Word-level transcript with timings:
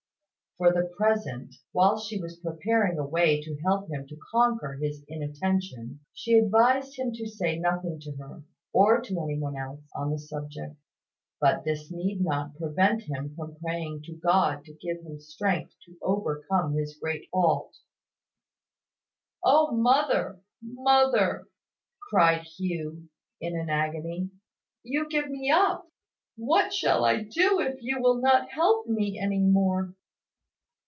For 0.57 0.71
the 0.73 0.93
present, 0.95 1.55
while 1.71 1.97
she 1.97 2.21
was 2.21 2.37
preparing 2.37 2.99
a 2.99 3.03
way 3.05 3.41
to 3.41 3.57
help 3.65 3.89
him 3.89 4.05
to 4.05 4.17
conquer 4.31 4.73
his 4.75 5.03
inattention, 5.07 6.01
she 6.13 6.33
advised 6.37 6.99
him 6.99 7.13
to 7.13 7.25
say 7.25 7.57
nothing 7.57 7.99
to 8.01 8.11
her, 8.17 8.43
or 8.71 9.01
to 9.01 9.21
any 9.23 9.39
one 9.39 9.55
else, 9.57 9.81
on 9.95 10.11
the 10.11 10.19
subject; 10.19 10.75
but 11.39 11.63
this 11.63 11.89
need 11.89 12.21
not 12.21 12.55
prevent 12.57 13.01
him 13.03 13.33
from 13.33 13.55
praying 13.55 14.03
to 14.03 14.13
God 14.13 14.63
to 14.65 14.73
give 14.73 15.01
him 15.03 15.19
strength 15.19 15.73
to 15.85 15.97
overcome 16.03 16.75
his 16.75 16.95
great 17.01 17.27
fault. 17.31 17.79
"Oh, 19.43 19.71
mother! 19.75 20.41
Mother!" 20.61 21.47
cried 22.09 22.41
Hugh, 22.43 23.09
in 23.39 23.57
an 23.57 23.71
agony, 23.71 24.29
"you 24.83 25.09
give 25.09 25.27
me 25.27 25.49
up! 25.49 25.89
What 26.35 26.71
shall 26.71 27.03
I 27.03 27.23
do 27.23 27.59
if 27.61 27.81
you 27.81 27.99
will 27.99 28.21
not 28.21 28.49
help 28.51 28.85
me 28.85 29.17
any 29.17 29.39
more?" 29.39 29.95